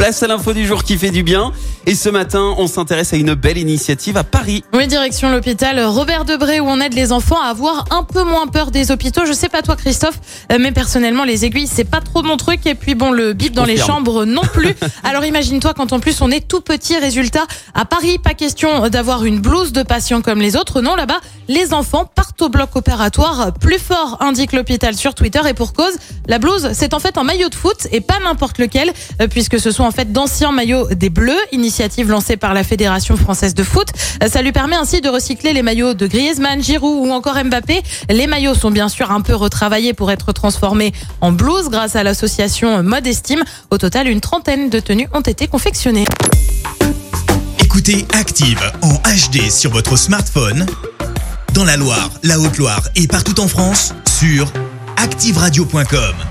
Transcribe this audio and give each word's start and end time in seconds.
Place 0.00 0.22
à 0.22 0.28
l'info 0.28 0.54
du 0.54 0.66
jour 0.66 0.82
qui 0.82 0.96
fait 0.96 1.10
du 1.10 1.22
bien. 1.22 1.52
Et 1.86 1.94
ce 1.94 2.08
matin, 2.08 2.54
on 2.56 2.66
s'intéresse 2.66 3.12
à 3.12 3.16
une 3.16 3.34
belle 3.34 3.58
initiative 3.58 4.16
à 4.16 4.24
Paris. 4.24 4.64
Oui, 4.72 4.86
direction 4.86 5.30
l'hôpital 5.30 5.78
Robert 5.84 6.24
Debré 6.24 6.58
où 6.58 6.68
on 6.68 6.80
aide 6.80 6.94
les 6.94 7.12
enfants 7.12 7.38
à 7.38 7.48
avoir 7.48 7.84
un 7.90 8.02
peu 8.02 8.24
moins 8.24 8.46
peur 8.46 8.70
des 8.70 8.90
hôpitaux. 8.90 9.26
Je 9.26 9.34
sais 9.34 9.50
pas 9.50 9.60
toi 9.60 9.76
Christophe, 9.76 10.18
euh, 10.52 10.56
mais 10.58 10.72
personnellement 10.72 11.24
les 11.24 11.44
aiguilles 11.44 11.66
c'est 11.66 11.84
pas 11.84 12.00
trop 12.00 12.22
mon 12.22 12.38
truc 12.38 12.66
et 12.66 12.74
puis 12.74 12.94
bon 12.94 13.10
le 13.10 13.34
bip 13.34 13.52
dans 13.52 13.66
les 13.66 13.76
chambres 13.76 14.24
non 14.24 14.40
plus. 14.40 14.74
Alors 15.04 15.24
imagine-toi 15.24 15.74
quand 15.74 15.92
en 15.92 16.00
plus 16.00 16.22
on 16.22 16.30
est 16.30 16.48
tout 16.48 16.62
petit 16.62 16.96
résultat 16.96 17.44
à 17.74 17.84
Paris, 17.84 18.18
pas 18.18 18.32
question 18.32 18.88
d'avoir 18.88 19.26
une 19.26 19.40
blouse 19.40 19.72
de 19.72 19.82
patient 19.82 20.22
comme 20.22 20.40
les 20.40 20.56
autres. 20.56 20.80
Non, 20.80 20.96
là-bas, 20.96 21.20
les 21.48 21.74
enfants 21.74 22.06
partent 22.06 22.40
au 22.40 22.48
bloc 22.48 22.74
opératoire 22.74 23.52
plus 23.52 23.78
fort, 23.78 24.16
indique 24.20 24.52
l'hôpital 24.52 24.94
sur 24.94 25.14
Twitter 25.14 25.40
et 25.46 25.52
pour 25.52 25.74
cause, 25.74 25.98
la 26.26 26.38
blouse 26.38 26.70
c'est 26.72 26.94
en 26.94 27.00
fait 27.00 27.18
un 27.18 27.24
maillot 27.24 27.50
de 27.50 27.54
foot 27.54 27.86
et 27.92 28.00
pas 28.00 28.18
n'importe 28.22 28.56
lequel 28.58 28.92
euh, 29.20 29.26
puisque 29.28 29.60
ce 29.60 29.70
sont 29.70 29.89
en 29.90 29.92
fait 29.92 30.12
d'anciens 30.12 30.52
maillots 30.52 30.86
des 30.94 31.10
Bleus, 31.10 31.40
initiative 31.50 32.10
lancée 32.10 32.36
par 32.36 32.54
la 32.54 32.62
Fédération 32.62 33.16
française 33.16 33.54
de 33.54 33.64
foot. 33.64 33.88
Euh, 34.22 34.28
Ça 34.28 34.40
lui 34.40 34.52
permet 34.52 34.76
ainsi 34.76 35.00
de 35.00 35.08
recycler 35.08 35.52
les 35.52 35.62
maillots 35.62 35.94
de 35.94 36.06
Griezmann, 36.06 36.62
Giroud 36.62 37.08
ou 37.08 37.10
encore 37.10 37.34
Mbappé. 37.44 37.82
Les 38.08 38.28
maillots 38.28 38.54
sont 38.54 38.70
bien 38.70 38.88
sûr 38.88 39.10
un 39.10 39.20
peu 39.20 39.34
retravaillés 39.34 39.92
pour 39.92 40.12
être 40.12 40.30
transformés 40.30 40.92
en 41.20 41.32
blouse 41.32 41.70
grâce 41.70 41.96
à 41.96 42.04
l'association 42.04 42.84
Mode 42.84 43.08
Estime. 43.08 43.42
Au 43.72 43.78
total, 43.78 44.06
une 44.06 44.20
trentaine 44.20 44.70
de 44.70 44.78
tenues 44.78 45.08
ont 45.12 45.22
été 45.22 45.48
confectionnées. 45.48 46.04
Écoutez 47.58 48.06
Active 48.12 48.62
en 48.82 48.92
HD 48.92 49.50
sur 49.50 49.72
votre 49.72 49.96
smartphone, 49.96 50.66
dans 51.52 51.64
la 51.64 51.76
Loire, 51.76 52.10
la 52.22 52.38
Haute-Loire 52.38 52.88
et 52.94 53.08
partout 53.08 53.40
en 53.40 53.48
France, 53.48 53.92
sur 54.06 54.52
activeradio.com. 54.98 56.29